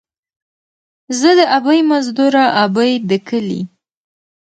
[0.59, 3.61] ـ زه دې ابۍ مزدوره، ابۍ دې کلي.